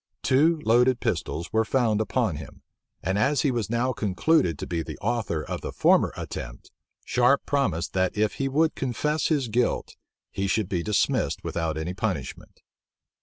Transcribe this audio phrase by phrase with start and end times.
[0.23, 2.63] Two loaded pistols were found upon him;
[3.03, 6.71] and as he was now concluded to be the author of the former attempt,
[7.05, 9.95] Sharpe promised that if he would confess his guilt,
[10.31, 12.61] he should be dismissed without any punishment.